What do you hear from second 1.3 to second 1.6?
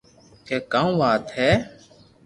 ھي